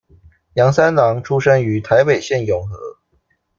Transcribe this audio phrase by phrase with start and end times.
[0.55, 2.75] 楊三郎出生於台北縣永和